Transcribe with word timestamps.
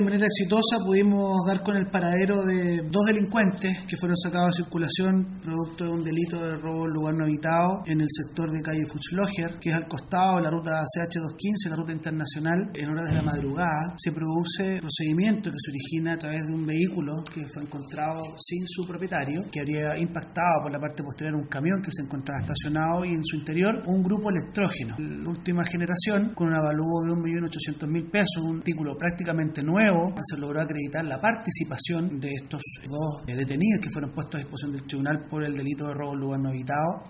De 0.00 0.06
manera 0.06 0.24
exitosa 0.24 0.82
pudimos 0.82 1.44
dar 1.46 1.62
con 1.62 1.76
el 1.76 1.86
paradero 1.88 2.42
de 2.42 2.88
dos 2.90 3.04
delincuentes 3.04 3.84
que 3.86 3.98
fueron 3.98 4.16
sacados 4.16 4.56
de 4.56 4.62
circulación 4.64 5.26
producto 5.42 5.84
de 5.84 5.90
un 5.90 6.02
delito 6.02 6.40
de 6.42 6.56
robo 6.56 6.86
en 6.86 6.92
lugar 6.94 7.14
no 7.16 7.24
habitado 7.24 7.82
en 7.84 8.00
el 8.00 8.08
sector 8.08 8.50
de 8.50 8.62
calle 8.62 8.86
Fuchsloger, 8.86 9.58
que 9.60 9.68
es 9.68 9.76
al 9.76 9.88
costado 9.88 10.38
de 10.38 10.44
la 10.44 10.50
ruta 10.50 10.80
CH215, 10.80 11.68
la 11.68 11.76
ruta 11.76 11.92
internacional, 11.92 12.70
en 12.72 12.88
horas 12.88 13.10
de 13.10 13.14
la 13.14 13.20
madrugada. 13.20 13.92
Se 13.98 14.12
produce 14.12 14.80
procedimiento 14.80 15.50
que 15.50 15.60
se 15.60 15.70
origina 15.70 16.14
a 16.14 16.18
través 16.18 16.46
de 16.46 16.54
un 16.54 16.64
vehículo 16.64 17.22
que 17.22 17.46
fue 17.52 17.64
encontrado 17.64 18.22
sin 18.38 18.66
su 18.66 18.86
propietario, 18.86 19.42
que 19.52 19.60
habría 19.60 19.98
impactado 19.98 20.62
por 20.62 20.72
la 20.72 20.80
parte 20.80 21.02
posterior 21.02 21.34
un 21.34 21.46
camión 21.46 21.82
que 21.82 21.92
se 21.92 22.00
encontraba 22.00 22.40
estacionado 22.40 23.04
y 23.04 23.10
en 23.10 23.22
su 23.22 23.36
interior 23.36 23.82
un 23.84 24.02
grupo 24.02 24.30
electrógeno. 24.30 24.96
La 24.98 25.28
última 25.28 25.62
generación, 25.66 26.32
con 26.32 26.48
un 26.48 26.54
avalúo 26.54 27.04
de 27.04 27.12
1.800.000 27.12 28.10
pesos, 28.10 28.42
un 28.42 28.60
artículo 28.60 28.96
prácticamente 28.96 29.62
nuevo 29.62 29.89
se 30.24 30.38
logró 30.38 30.60
acreditar 30.60 31.04
la 31.04 31.20
participación 31.20 32.20
de 32.20 32.30
estos 32.32 32.62
dos 32.88 33.24
detenidos 33.26 33.80
que 33.82 33.90
fueron 33.90 34.12
puestos 34.14 34.36
a 34.36 34.38
disposición 34.38 34.72
del 34.72 34.86
tribunal 34.86 35.26
por 35.28 35.44
el 35.44 35.56
delito 35.56 35.86
de 35.86 35.94
robo 35.94 36.14
en 36.14 36.20
lugar 36.20 36.40
no 36.40 36.48
habitado 36.48 37.04